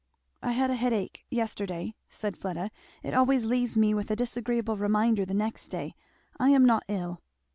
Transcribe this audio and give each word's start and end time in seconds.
"I 0.41 0.53
had 0.53 0.71
a 0.71 0.75
headache 0.75 1.25
yesterday," 1.29 1.93
said 2.09 2.35
Fleda; 2.35 2.71
"it 3.03 3.13
always 3.13 3.45
leaves 3.45 3.77
me 3.77 3.93
with 3.93 4.09
a 4.09 4.15
disagreeable 4.15 4.75
reminder 4.75 5.25
the 5.25 5.35
next 5.35 5.67
day. 5.67 5.93
I 6.39 6.49
am 6.49 6.65
not 6.65 6.81
ill." 6.87 7.21